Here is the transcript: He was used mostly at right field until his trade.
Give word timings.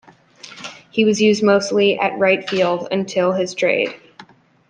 He 0.89 1.05
was 1.05 1.21
used 1.21 1.43
mostly 1.43 1.99
at 1.99 2.17
right 2.17 2.49
field 2.49 2.87
until 2.91 3.33
his 3.33 3.53
trade. 3.53 3.93